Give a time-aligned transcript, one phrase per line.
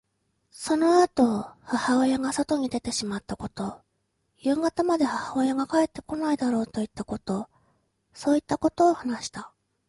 [0.49, 3.83] そのあと母親が外に出てしまったこと、
[4.39, 7.47] 夕方まで母親が帰ってこないだろうといったこと、
[8.11, 9.51] そういったことを話した。